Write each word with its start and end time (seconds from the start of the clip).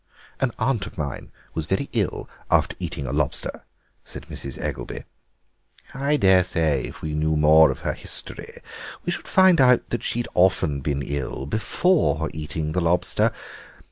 "An 0.39 0.51
aunt 0.57 0.87
of 0.87 0.97
mine 0.97 1.31
was 1.53 1.67
very 1.67 1.87
ill 1.93 2.27
after 2.49 2.75
eating 2.79 3.05
a 3.05 3.11
lobster," 3.11 3.65
said 4.03 4.23
Mrs. 4.31 4.57
Eggelby. 4.57 5.03
"I 5.93 6.17
daresay, 6.17 6.87
if 6.87 7.03
we 7.03 7.13
knew 7.13 7.37
more 7.37 7.69
of 7.69 7.81
her 7.81 7.93
history, 7.93 8.63
we 9.05 9.11
should 9.11 9.27
find 9.27 9.61
out 9.61 9.91
that 9.91 10.01
she'd 10.01 10.27
often 10.33 10.81
been 10.81 11.03
ill 11.03 11.45
before 11.45 12.31
eating 12.33 12.71
the 12.71 12.81
lobster. 12.81 13.31